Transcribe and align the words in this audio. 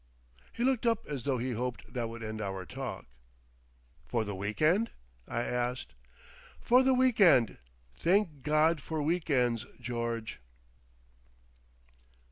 He 0.51 0.63
looked 0.63 0.87
up 0.87 1.05
as 1.05 1.25
though 1.25 1.37
he 1.37 1.51
hoped 1.51 1.93
that 1.93 2.09
would 2.09 2.23
end 2.23 2.41
our 2.41 2.65
talk. 2.65 3.05
"For 4.07 4.23
the 4.23 4.33
week 4.33 4.59
end?" 4.59 4.89
I 5.27 5.43
asked. 5.43 5.93
"For 6.59 6.81
the 6.81 6.95
week 6.95 7.19
end. 7.21 7.59
Thank 7.97 8.41
God 8.41 8.81
for 8.81 8.99
week 9.03 9.29
ends, 9.29 9.67
George!" 9.79 10.39